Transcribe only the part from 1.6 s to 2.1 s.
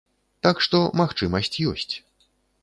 ёсць.